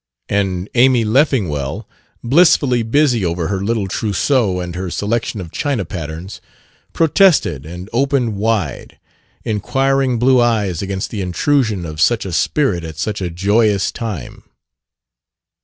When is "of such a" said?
11.85-12.33